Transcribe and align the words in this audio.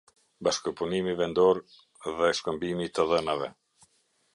Bashkëpunimi 0.43 1.13
vendor 1.21 1.61
dhe 2.17 2.33
shkëmbimi 2.39 2.87
i 2.91 2.95
të 2.97 3.11
dhënave. 3.13 3.57